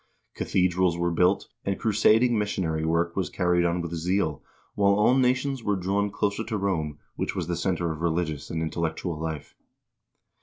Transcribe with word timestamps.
Cathedrals 0.33 0.97
were 0.97 1.11
built, 1.11 1.47
and 1.63 1.77
crusading 1.79 2.35
missionary 2.35 2.83
work 2.83 3.15
was 3.15 3.29
carried 3.29 3.63
on 3.65 3.81
with 3.81 3.93
zeal, 3.93 4.41
while 4.73 4.93
all 4.95 5.13
nations 5.13 5.61
were 5.63 5.75
drawn 5.75 6.09
closer 6.09 6.43
to 6.43 6.57
Rome, 6.57 6.97
which 7.17 7.35
was 7.35 7.45
the 7.45 7.55
center 7.55 7.91
of 7.91 8.01
religious 8.01 8.49
and 8.49 8.63
intellectual 8.63 9.19
life. 9.19 9.53